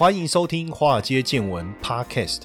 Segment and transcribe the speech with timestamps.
[0.00, 2.44] 欢迎收听《华尔街见闻》Podcast。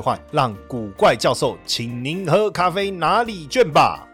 [0.00, 4.04] 换让古怪教授请您喝咖啡哪里卷吧。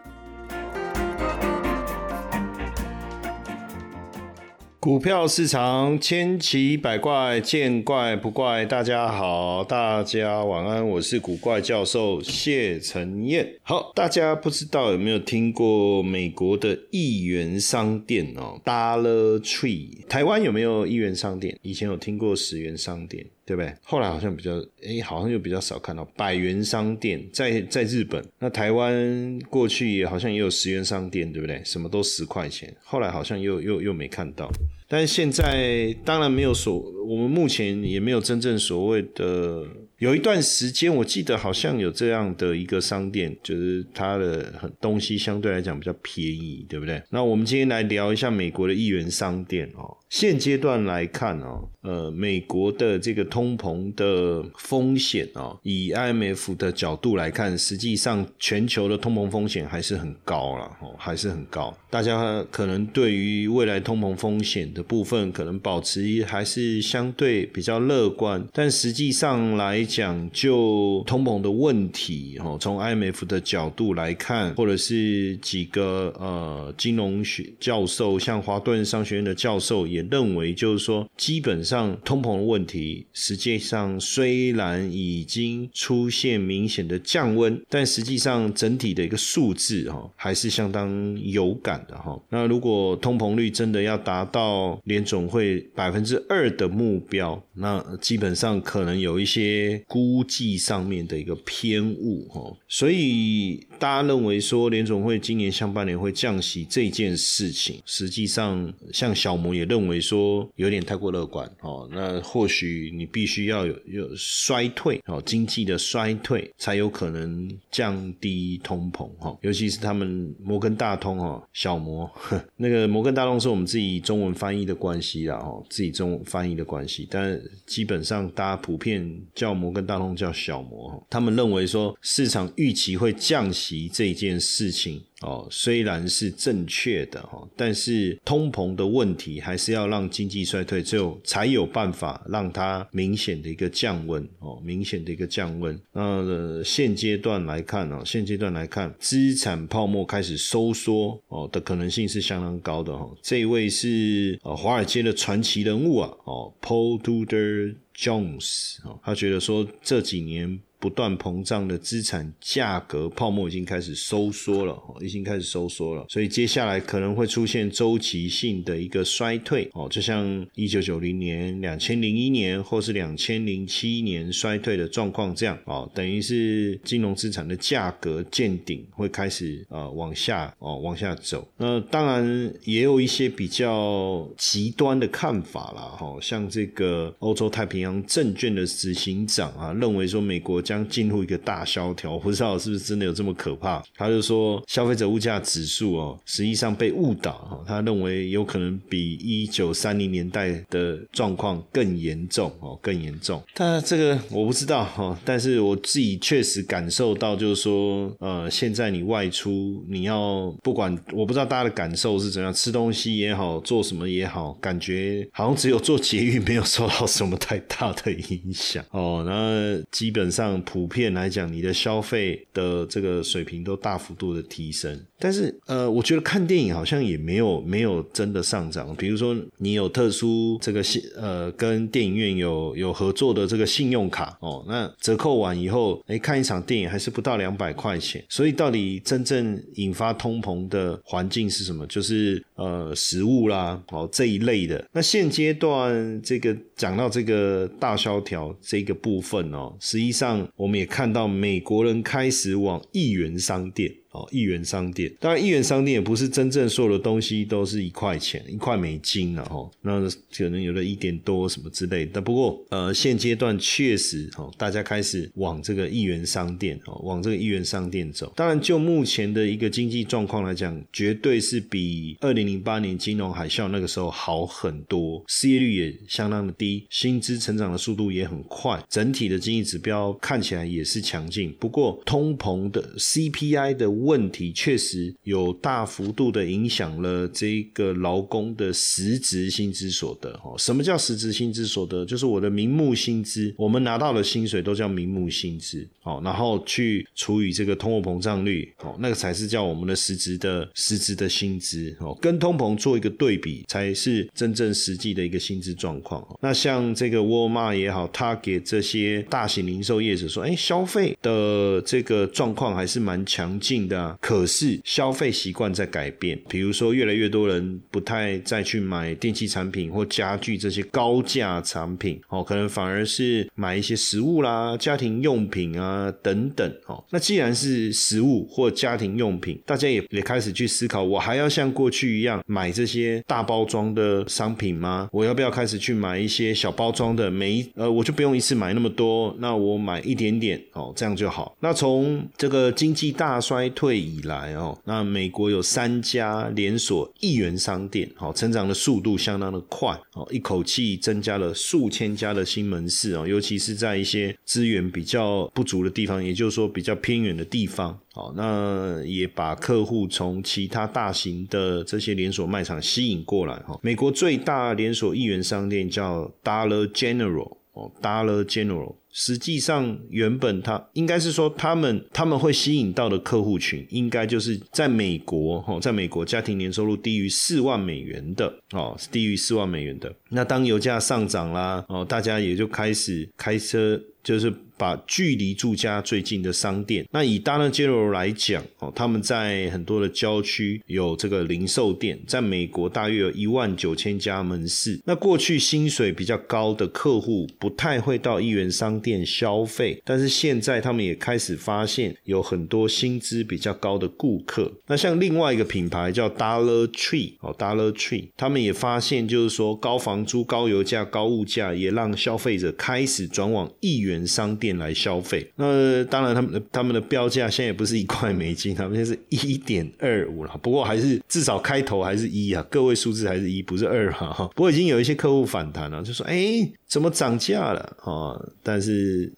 [4.79, 8.63] 股票市场千奇百怪，见怪不怪。
[8.63, 13.51] 大家好，大家晚安，我是古怪教授谢承彦。
[13.63, 20.05] 好，大家不知道有没有听过美国的亿元商店哦，Dollar Tree。
[20.07, 21.57] 台湾有没有亿元商店？
[21.63, 23.25] 以前有听过十元商店。
[23.45, 23.73] 对不对？
[23.83, 28.23] 后来好像比较，哎，好像又比较少看到百元商店在在日本。
[28.39, 31.61] 那台湾过去也好像也有十元商店，对不对？
[31.63, 32.75] 什么都十块钱。
[32.83, 34.51] 后来好像又又又没看到。
[34.87, 39.65] 但是现在当然没有所，我们目前也没有真正所谓的。
[40.05, 47.01] 有一段时间，我记得好像有这样的一个商店，就是它的东西相对来讲比较便宜，对不对？
[47.09, 49.97] 那我们今天来聊一下美国的一元商店哦。
[50.07, 61.75] 现阶段来看哦，呃，美国的这个通膨的风险哦，以 IMF 的角度来看，实际上全球的通膨风险还是很高了哦，还是很高。
[61.89, 69.83] 大家可能对于未来通膨风险的部分，可能保持还是相对比较乐观，但实际上来。
[69.95, 92.21] 讲就通膨的问题，哦，从 IMF 的角度来看，或者是几个呃金融学教授，像华顿商学院的教授也认为，就是说，基本上通膨的问题，实际上虽然已经出现明显的降温，但实际上整体的一个数字哈，还是相当有感的哈。
[92.29, 99.74] 那如果通膨率真的要达到联总会百分之二的目标，那基本上可能有一些。
[99.87, 111.87] 估计上面的一个偏误哈，所以大家认为说联总会今年上半年会降息这件事情，实际上像小摩也认为说有点太过乐观哦。
[111.91, 119.37] 那或许你必须要有有衰退哦，经济的衰退才有可能降低通膨哈。
[119.41, 122.09] 尤其是他们摩根大通哦，小摩
[122.57, 129.75] 那个摩根大通是我们自己中文翻译的关系啦哦，自己中文翻译的关系，但基本上大家普遍叫摩。
[129.75, 135.03] 跟大通叫小摩，他们认为说市场预期会降息这件事情。
[135.21, 145.79] 哦，虽然是正确的哈，但是通膨的问题还是要让经济衰退之后才有办法让它明显的一个降温哦，明显的一个降温。
[145.93, 153.09] 那现阶段来看呢，现阶段来看，资产泡沫开始收缩哦的可能性是相当高的哈。
[153.23, 160.61] 这一位是呃华尔街的传奇人物啊，哦，Paul Tudor Jones 哦，他觉得说这几年。
[160.85, 181.47] 不断膨胀的资产价格泡沫已经开始收缩了，已经开始收缩了，所以接下来可能会出现周期性的一个衰退哦，就像一九九零年、两千零一年或是两千零七年衰退的状况这样哦，等于是金融资产的价格见顶，会开始呃往下哦往下走。
[181.57, 193.81] 那当然也有一些比较极端的看法啦，哈，像这个欧洲太平洋证券的执行长啊，认为说美国将将进入一个大萧条，我不知道是不是真的有这么可怕。
[193.95, 197.63] 他就说，消费者物价指数哦，实际上被误导哈。
[197.65, 203.41] 他认为有可能比一九三零年代的状况更严重哦，更严重。
[203.53, 219.23] 但这个我不知道哈，但是我自己确实感受到，就是说，呃，现在你外出，你要不管，我不知道大家的感受是怎样，吃东西也好，做什么也好，感觉好像只有做捷运没有受到什么太大的影响哦。
[219.25, 220.54] 那基本上。
[220.63, 228.95] 普遍来讲，你的消费的这个水平都大幅度的提升，但是呃，我觉得看电影好像也没有没有真的上涨。
[228.95, 238.23] 比如说，你有特殊这个信呃，跟电影院有有合作的这个信用卡哦，那折扣完以后，哎，看一场电影还是不到两百块钱。
[238.29, 241.85] 所以，到底真正引发通膨的环境是什么？
[241.87, 244.85] 就是呃，食物啦，哦这一类的。
[244.91, 250.44] 那现阶段这个讲到这个大萧条这个部分哦，实际上。
[250.55, 254.04] 我们也看到美国人开始往亿元商店。
[254.15, 255.11] 哦，一元商店。
[255.19, 259.69] 当然，一元商店也不是真正所有的东西都是一块钱、一块美金了哈。
[259.81, 262.21] 那可能有的一点多什么之类的。
[262.21, 268.31] 不过，呃，现阶段确实哦，大家开始往这个一元商店哦，往这个一元商店走。
[268.35, 281.53] 当然，就目前的一个经济状况来讲，绝对是比二零零八年金融海啸那个时候好很多，失业率也相当的低，薪资成长的速度也很快，整体的经济指标看起来也是强劲。
[281.59, 290.29] 不过，通膨的 CPI 的问题确实有大幅度的影响了这个劳工的实质薪资所得。
[290.43, 292.05] 哦，什么叫实质薪资所得？
[292.05, 295.87] 就是我的名目薪资，我们拿到的薪水都叫名目薪资。
[296.03, 301.95] 哦，然后去除以这个通货膨胀率，哦，那个才是叫我们的实质的实质的薪资。
[301.99, 306.23] 哦，跟通膨做一个对比，才是真正实际的一个薪资状况。
[306.41, 313.94] 那像这个沃尔玛也好，他给这些大型零售业者说，哎，消费的这个状况还是蛮强劲的。
[313.95, 325.85] 啊可是消费习惯在改变，比如说越来越多人不太再去买电器产品或家具这些高价产品，哦，可能反而是买一些食物啦、家庭用品啊。
[325.85, 335.07] 啊，等等哦，那既然是食物或家庭用品，大家也也开始去思考，我还要像过去一样买这些大包装的商品吗？
[335.11, 337.29] 我要不要开始去买一些小包装的？
[337.29, 341.55] 每一呃，我就不用一次买那么多，那我买一点点哦，这样就好。
[341.59, 355.85] 那从这个经济大衰退以来哦，那美国有三家连锁一元商店，好，成长的速度相当的快哦，一口气增加了数千家的新门市哦，尤其是在一些资源比较不足。
[355.85, 363.53] 的地方，也就是说比较偏远的地方，好，那也把客户从其他大型的这些连锁卖场吸引过来。
[363.67, 380.13] 哈，美国最大连锁一元商店叫 Dollar General，哦，Dollar General，实际上原本它应该是说他们他们会吸引到的客户群，应该就是在美国，哈，在美国家庭年收入低于四万美元的，哦，低于四万美元的。
[380.31, 384.53] 那当油价上涨啦，哦，大家也就开始开车，就是。
[384.77, 394.99] 把距离住家最近的商店，那以 Dollar General 来讲哦，他们在很多的郊区有这个零售店，在美国大约有一万九千家门市。
[395.05, 404.71] 那过去薪水比较高的客户不太会到一元商店消费，但是现在他们也开始发现有很多薪资比较高的顾客。
[404.87, 414.75] 那像另外一个品牌叫 Dollar Tree 哦，Dollar Tree，他们也发现就是说高房租、高油价、高物价也让消费者开始转往一元商店。
[414.75, 420.59] 来消费，那当然，他们的他们的标价现在也不是一块美金，他们现在是一点二五了。
[420.61, 424.49] 不过还是至少开头还是一啊，个位数字还是一，不是二哈。
[424.55, 428.94] 不过已经有一些客户反弹了，就说：“哎，怎么涨价了啊？”但是，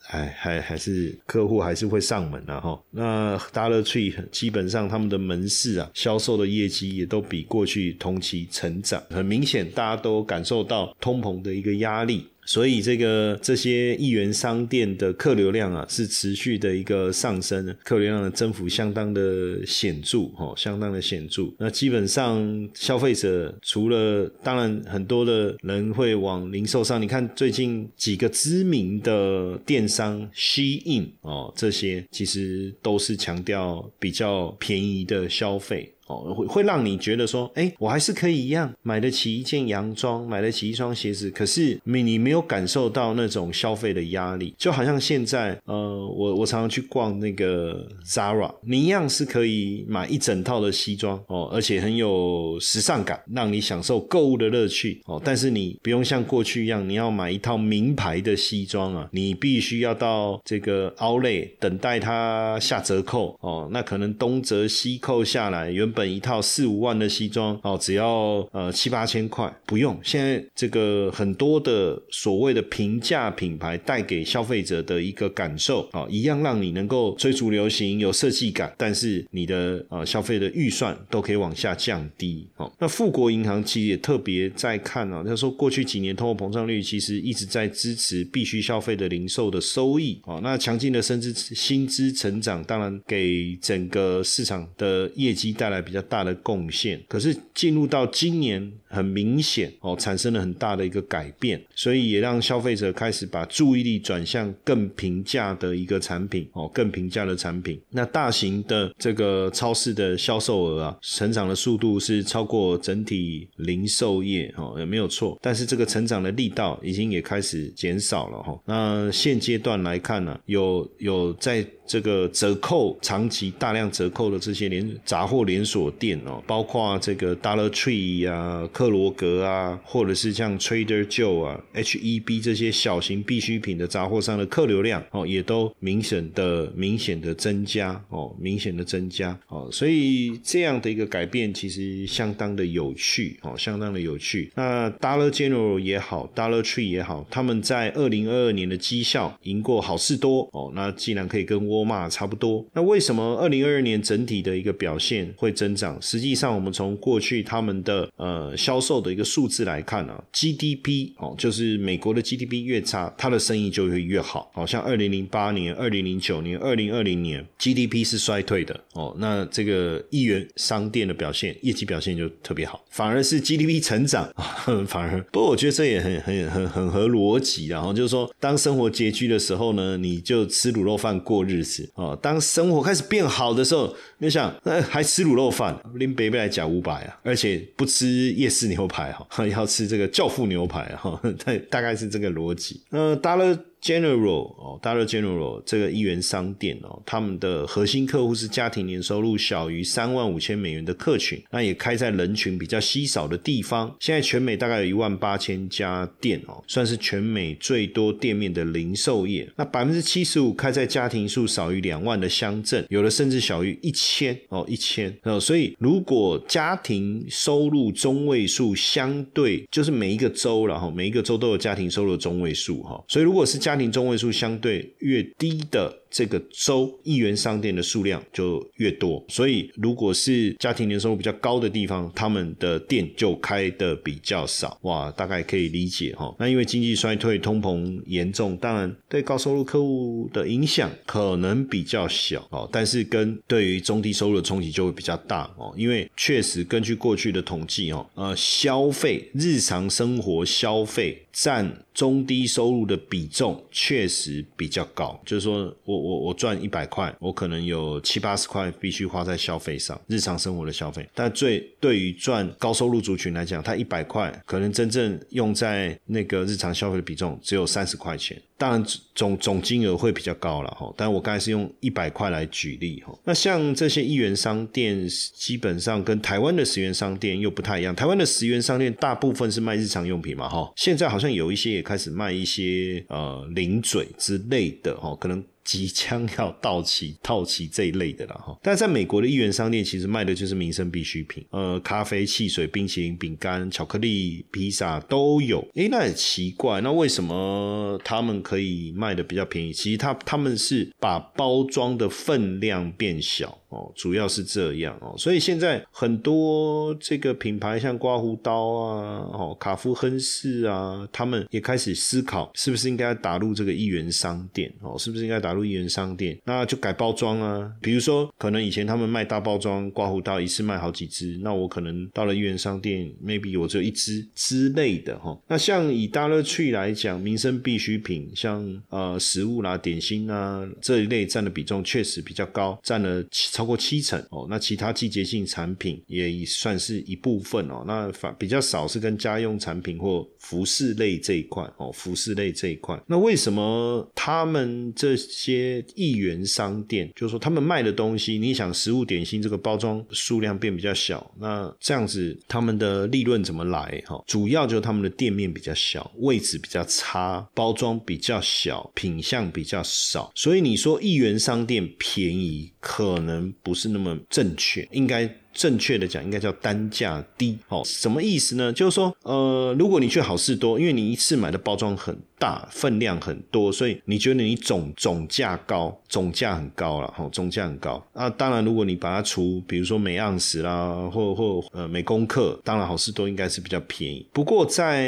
[0.09, 2.81] 哎，还还是客户还是会上门了哈。
[2.91, 12.27] 那大乐趣基本上他们的门市啊，销售的业绩也都比过去同期成长，很明显，大家都感受到通膨的一个压力。
[12.47, 21.43] 所以这个这些一元商店的客流量啊，是持续的一个上升，客流量的增幅相当的显著，哦，相当的显著。
[21.59, 35.93] 那基本上消费者除了当然很多的人会往零售商，你看最近几个知名的电商，Shein 哦，这些其实都是强调比较便宜的消费。
[36.07, 55.21] 哦，会会让你觉得说，哎，我还是可以一样买得起一件洋装，买得起一双鞋子，可是你你没有感受到那种消费的压力，就好像现在，呃，我我常常去逛那个 Zara，你一样是可以买一整套的西装哦，而且很有时尚感，让你享受购物的乐趣哦。
[55.21, 65.87] 但是你不用像过去一样，你要买一套名牌的西装啊，你必须要到这个 o u t l e 等待它下折扣哦，那可能东折西扣下来原。
[65.97, 69.99] 本一套四五万的西装哦，只要呃七八千块，不用。
[70.03, 82.45] 现在这个很多的所谓的平价品牌带给消费者的一个感受啊，一样让你能够追逐流行，有设计感，但是你的呃消费的预算都可以往下降低。
[82.57, 95.86] 哦，那富国银行其实也特别在看啊，他说过去几年通货膨胀率其实一直在支持必须消费的零售的收益哦，那强劲的薪资薪资成长，当然给整个市场的业绩带来。
[95.87, 107.79] 比较大的贡献，可是进入到今年很明显哦，产生了很大的一个改变，所以也让消费者开始把注意力转向更平价的一个产品哦，更平价的产品。
[107.89, 115.37] 那大型的这个超市的销售额啊，成长的速度是超过整体零售业哦，也没有错。
[115.41, 118.59] 但是这个成长的力道已经也开始减少了哈。
[118.65, 121.65] 那现阶段来看呢，有有在。
[121.89, 144.51] 这个折扣长期大量折扣的这些连杂货连锁店哦，包括这个 Dollar Tree 啊、克罗格啊，或者是像 Trader Joe 啊、HEB 这些小型必需品的杂货商的客流量哦，也都明显的明显的增加哦，明显的增加哦，所以这样的一个改变其实相当的有趣哦，相当的有趣。
[144.53, 155.99] 那 Dollar General 也好，Dollar Tree 也好，他们在二零二二年的绩效赢过好事多哦，那既然可以跟沃尔玛差不多，那为什么二零二二年整体的一个表现会增长？
[155.99, 164.51] 实际上，我们从过去他们的呃销售的一个数字来看啊，GDP 哦，就是美国的 GDP 越差，它的生意就会越好。
[164.53, 174.29] 好像二零零八年、二零零九年、二零二零年 GDP 是衰退的哦，那这个亿元商店的表现业绩表现就特别好，反而是 GDP 成长，
[174.85, 181.89] 反而不过我觉得这也很很很很合逻辑，然后就是说，当生活拮据的时候呢，你就吃卤肉饭过日子。
[181.95, 192.81] 哦，当生活开始变好的时候，你想，那还吃卤肉饭，拎北北来讲五百啊，而且不吃夜吃牛排哈， 要吃这个教父牛排哈，大 大概是这个逻辑。
[192.89, 193.57] 那搭了。
[193.87, 203.95] General 哦，Dollar General 这个一元商店哦，他们的核心客户是家庭年收入小于三万五千美元的客群，那也开在人群比较稀少的地方。
[204.01, 209.49] 现在全美大概有一万八千家店哦，算是全美最多店面的零售业。
[209.55, 215.39] 那百分之七十五开在家庭数少于两万的乡镇，有的甚至小于一千哦，一千哦。
[215.39, 226.03] 所以如果家庭收入中位数相对，就是每一个州然后每一个州都有家庭收入的中位数哈，所以如果是家庭中位数相对越低的。
[226.09, 234.77] 这个州一元商店的数量就越多，所以如果是家庭年收入比较高的地方，他们的店就开的比较少。
[234.83, 236.33] 哇，大概可以理解哈。
[236.39, 245.73] 那因为经济衰退、通膨严重，当然对高收入客户的影响可能比较小哦，但是跟对于中低收入的冲击就会比较大哦。
[245.77, 255.96] 因为确实根据过去的统计哦，呃，消费日常生活消费占中低收入的比重确实比较高，就是说我。
[255.99, 261.07] 我我赚一百块，我可能有七八十块必须花在消费上，日常生活的消费。
[261.13, 268.41] 但最对于赚高收入族群来讲，他一百块可能真正用在那个日常消费的比重只有三十块钱。
[268.59, 270.91] 当然总总金额会比较高了哈。
[270.97, 273.13] 但我刚才是用一百块来举例哈。
[273.23, 277.95] 那像这些一元商店，基本上跟台湾的十元商店又不太一样。
[277.95, 280.71] 台湾的十元商店大部分是卖日常用品嘛哈。
[280.75, 285.43] 现在好像有一些也开始卖一些呃零嘴之类的哈，可能。
[285.67, 295.59] 即将要到期、到期这一类的了哈，但在美国的一元商店，其实卖的就是民生必需品，呃，咖啡、汽水、冰淇淋、饼干、巧克力、披萨都有。
[295.75, 299.73] 诶，那很奇怪，那为什么他们可以卖的比较便宜？
[299.73, 303.59] 其实他他们是把包装的分量变小。
[303.69, 316.39] 哦，主要是这样哦，所以现在很多这个品牌，像刮胡刀啊，哦，卡夫亨氏啊，他们也开始思考，是不是应该打入这个一元商店哦，是不是应该打入一元商店？
[316.45, 325.37] 那就改包装啊，比如说，可能以前他们卖大包装刮胡刀，一次卖好几支，那我可能到了一元商店，maybe 我只有一支之类的哈。
[325.47, 333.21] 那像以大乐趣来讲，民生必需品，像呃食物啦、点心啊这一类占的比重确实比较高，占了。
[333.57, 343.01] 超过七成哦，那其他季节性产品也算是一部分哦，那反比较少是跟家用产品或服饰类这一块哦，服饰类这一块。
[343.07, 354.03] 那为什么他们这些一元商店，就是说他们卖的东西，你想食物点心这个包装数量变比较小，那这样子他们的利润怎么来？
[354.05, 363.46] 哈，主要就是他们的店面比较小，位置比较差，包装比较小，品相比较少，所以你说一元商店便宜，可能。
[363.61, 365.29] 不是那么正确，应该。
[365.57, 367.57] 正确的讲，应该叫单价低。
[367.69, 368.71] 哦，什么意思呢？
[368.71, 378.05] 就是说，呃，如果你去好事多，因为你一次买的包装很大，分量很多，所以你觉得你总总价高，总价很高了，哈，总价很高。
[378.13, 384.25] 那当然，如果你把它除，比如说每盎司啦，或或呃每公克，当然好事多应该是比较便宜。
[384.33, 385.05] 不过在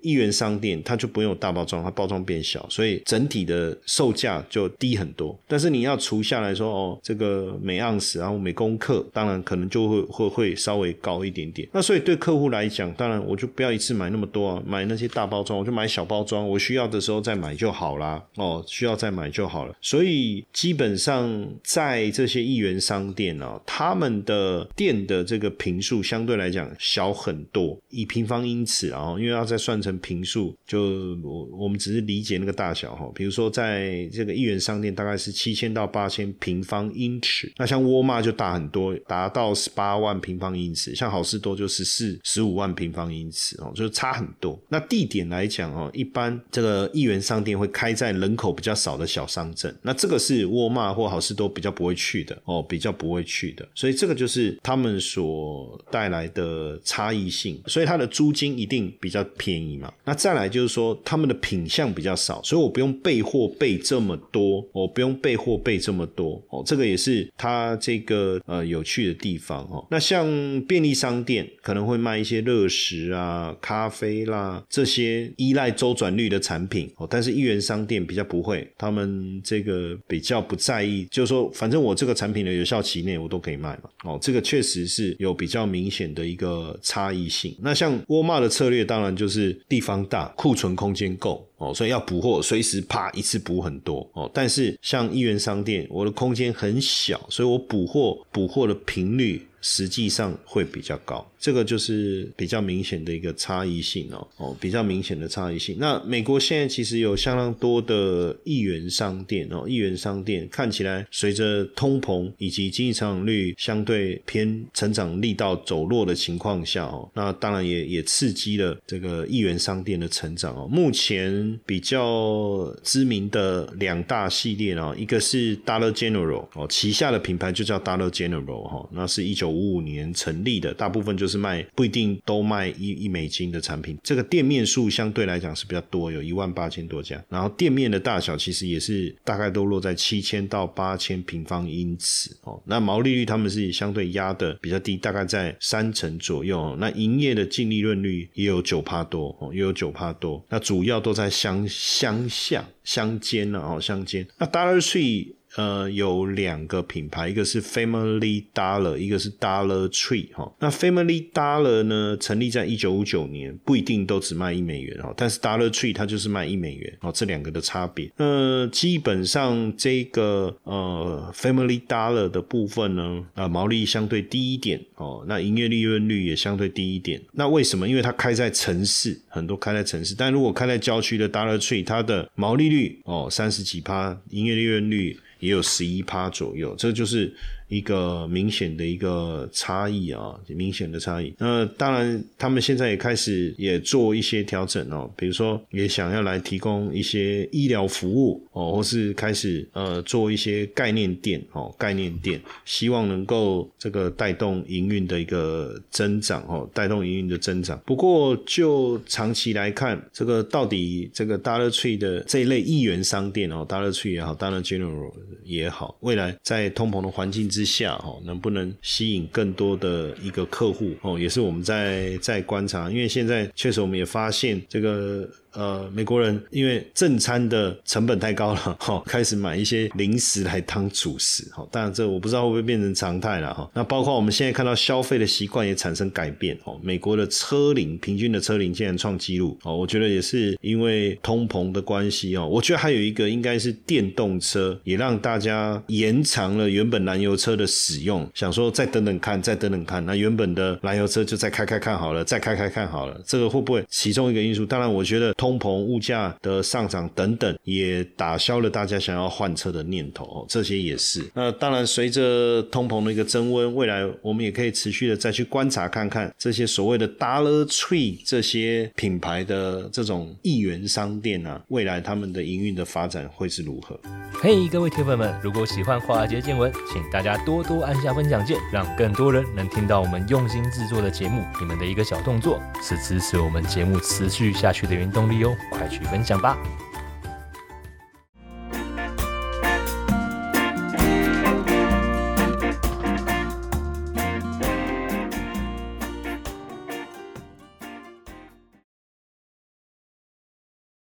[0.00, 5.38] 一元商店，它就不用大包装，它包装变小，所以整体的售价就低很多。
[5.46, 9.66] 但是你要除下来说，哦，这个每盎司然后每公克，当然可能。
[9.68, 11.68] 就会会会稍微高一点点。
[11.72, 18.22] 那所以对客户来讲，当然我就不要一次买那么多啊，买那些大包装，我就买小包装，我需要的时候再买就好啦。
[18.36, 19.74] 哦，需要再买就好了。
[19.80, 33.10] 所以基本上在这些一元商店哦，他们的店的这个平数相对来讲小很多，以平方英尺啊，因为要再算成平数，就我我们只是理解那个大小哈。
[33.14, 44.58] 比如说在这个一元商店大概是七千到八千平方英尺，那像沃尔玛就大很多，达到十八万平方英尺，像好事多就十四十五万平方英尺哦，就差很多。
[44.68, 59.92] 那地点来讲哦，一般这个一元商店会开在人口比较少的小商镇，那这个是沃尔玛或好事多比较不会去的哦，比较不会去的，所以这个就是他们所带来的差异性，所以它的租金一定比较便宜嘛。
[60.04, 69.86] 那再来就是说，他们的品相比较少，所以我不用备货备这么多，我不用备货备这么多哦，这个也是它这个呃有趣的地方哦。
[69.90, 70.26] 那像
[70.62, 87.56] 便利商店可能会卖一些热食啊、咖啡啦这些依赖周转率的产品哦，但是一元商店比较不会，他们这个比较不在意，就是说反正我这个产品的有效期内我都可以卖嘛哦，这个确实是有比较明显的一个差异性。
[87.60, 91.46] 那像沃尔玛的策略当然就是地方大，库存空间够。
[91.58, 94.30] 哦，所以要补货，随时啪一次补很多哦。
[94.34, 101.26] 但是像一元商店，我的空间很小，所以我补货补货的频率实际上会比较高。
[101.38, 105.76] 这个就是比较明显的一个差异性哦哦，比较明显的差异性。
[105.78, 120.66] 那美国现在其实有相当多的一元商店哦，一元商店看起来随着通膨以及经济成长率相对偏成长力道走弱的情况下哦，那当然也也刺激了这个一元商店的成长哦。
[120.66, 133.96] 目前比较知名的两大系列哦，一个是 Dollar General 哦，旗下的品牌就叫 Dollar General 哈，那是一九五五年成立的，大部分就是卖不一定都卖一一美金的产品。
[134.02, 142.60] 这个店面数相对来讲是比较多，有一万八千多家，然后店面的大小其实也是大概都落在七千到八千平方英尺哦。
[142.64, 146.74] 那毛利率他们是相对压的比较低，大概在三成左右。
[146.78, 150.44] 那营业的净利润率也有九帕多哦，也有九帕多。
[150.48, 151.30] 那主要都在。
[151.36, 154.26] 相相像相间了哦，相间。
[154.38, 155.35] 那 dirty。
[155.56, 160.52] 呃，有两个品牌，一个是 Family Dollar，一个是 Dollar Tree 哈。
[160.60, 165.14] 那 Family Dollar 呢，成立在一九五九年，不一定都只卖一美元哈。
[165.16, 168.12] 但是 Dollar Tree 它就是卖一美元哦，这两个的差别。
[168.18, 177.18] 那基本上这个呃 Family Dollar 的部分呢，啊毛利相对低一点哦，那营业利润率也相对低一点。
[177.32, 177.88] 那为什么？
[177.88, 180.14] 因为它开在城市，很多开在城市。
[180.14, 185.18] 但如果开在郊区的 Dollar Tree，它的毛利率哦三十几趴，营业利润率。
[185.40, 187.34] 也有十一趴左右，这就是。
[187.68, 191.34] 一个明显的一个差异啊，明显的差异。
[191.38, 207.80] 那当然，他们现在也开始也做一些调整哦，比如说也想要来提供一些医疗服务哦，或是开始呃做一些概念店哦，概念店，希望能够这个带动营运的一个增长哦，带动营运的增长。
[207.84, 217.50] 不过就长期来看，这个到底这个 Dollar Tree 的这一类一元商店哦，Dollar Tree 也好，Dollar General 也好，未来在通膨的环境。
[217.56, 225.26] 之下哈，能不能吸引更多的一个客户哦，也是我们在在观察，因为现在确实我们也发现这个。
[225.56, 231.66] 呃，美国人因为正餐的成本太高了，哈， 开始买一些零食来当主食，哈。
[231.72, 233.68] 当然，这我不知道会不会变成常态了，哈。
[233.72, 236.78] 那包括我们现在看到消费的习惯也产生改变，哦。
[236.82, 242.46] 美国的车龄平均的车龄竟然创纪录，哦，我觉得也是因为通膨的关系，哦。
[242.46, 254.66] 我觉得还有一个应该是电动车也让大家延长了原本燃油车的使用，想说再等等看，再等等看，那原本的燃油车就再开开看好了，再开开看好了，这个会不会其中一个因素？
[254.66, 255.32] 当然，我觉得。
[255.45, 260.44] 通通膨、物价的上涨等等，也打消了大家想要换车的念头。
[260.48, 261.24] 这些也是。
[261.34, 273.96] 那当然，随着通膨的一个增温，未来我们也可以持续的再去观察看看这些所谓的 Dollar Tree 这些品牌的这种一元商店啊，未来他们的营运的发展会是如何？
[274.42, 281.44] 嘿，各位铁粉们，如果喜欢华尔街见闻，请大家多多按下分享键，让更多人能听到我们用心制作的节目。
[281.60, 285.35] 你们的一个小动作，是支持我们节目持续下去的原动力。
[285.70, 286.56] 快去分享吧！